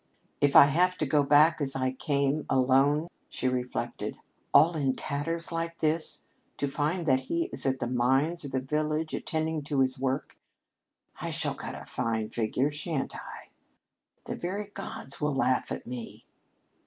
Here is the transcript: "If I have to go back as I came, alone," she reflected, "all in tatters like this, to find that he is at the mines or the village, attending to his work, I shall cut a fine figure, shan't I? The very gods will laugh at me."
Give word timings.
"If 0.41 0.55
I 0.55 0.65
have 0.65 0.97
to 0.97 1.05
go 1.05 1.21
back 1.21 1.61
as 1.61 1.75
I 1.75 1.91
came, 1.91 2.47
alone," 2.49 3.07
she 3.29 3.47
reflected, 3.47 4.17
"all 4.51 4.75
in 4.75 4.95
tatters 4.95 5.51
like 5.51 5.77
this, 5.77 6.25
to 6.57 6.67
find 6.67 7.05
that 7.05 7.19
he 7.29 7.51
is 7.53 7.67
at 7.67 7.77
the 7.77 7.85
mines 7.85 8.43
or 8.43 8.47
the 8.47 8.59
village, 8.61 9.13
attending 9.13 9.61
to 9.65 9.81
his 9.81 9.99
work, 9.99 10.37
I 11.21 11.29
shall 11.29 11.53
cut 11.53 11.75
a 11.75 11.85
fine 11.85 12.31
figure, 12.31 12.71
shan't 12.71 13.15
I? 13.15 13.49
The 14.25 14.35
very 14.35 14.69
gods 14.69 15.21
will 15.21 15.35
laugh 15.35 15.71
at 15.71 15.85
me." 15.85 16.25